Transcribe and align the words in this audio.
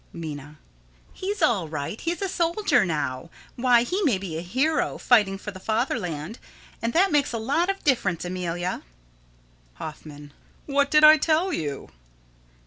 Minna: 0.11 0.57
He's 1.13 1.43
all 1.43 1.69
right. 1.69 2.01
He's 2.01 2.23
a 2.23 2.27
soldier 2.27 2.83
now. 2.87 3.29
Why, 3.55 3.83
he 3.83 4.01
may 4.01 4.17
be 4.17 4.35
a 4.35 4.41
hero, 4.41 4.97
fighting 4.97 5.37
for 5.37 5.51
the 5.51 5.59
fatherland; 5.59 6.39
and 6.81 6.91
that 6.93 7.11
makes 7.11 7.33
a 7.33 7.37
lot 7.37 7.69
of 7.69 7.83
difference, 7.83 8.25
Amelia. 8.25 8.81
Hoffman: 9.75 10.33
What 10.65 10.89
did 10.89 11.03
I 11.03 11.17
tell 11.17 11.53
you? 11.53 11.89